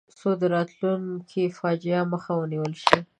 [0.19, 2.97] څو د راتلونکو فاجعو مخه ونیول شي.